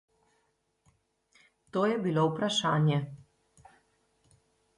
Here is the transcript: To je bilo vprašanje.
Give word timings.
To 1.77 1.83
je 1.91 1.99
bilo 2.07 2.25
vprašanje. 2.31 2.99